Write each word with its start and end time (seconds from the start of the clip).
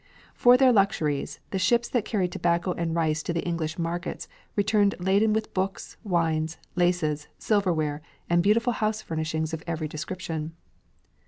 For 0.33 0.57
their 0.57 0.73
luxuries, 0.73 1.39
the 1.51 1.59
ships 1.59 1.87
that 1.89 2.05
carried 2.05 2.31
tobacco 2.31 2.71
and 2.73 2.95
rice 2.95 3.21
to 3.21 3.33
the 3.33 3.45
English 3.45 3.77
markets 3.77 4.27
returned 4.55 4.95
laden 4.97 5.31
with 5.31 5.53
books, 5.53 5.95
wines, 6.03 6.57
laces, 6.75 7.27
silverware, 7.37 8.01
and 8.27 8.41
beautiful 8.41 8.73
house 8.73 9.03
furnishings 9.03 9.53
of 9.53 9.61
every 9.67 9.87
description. 9.87 10.53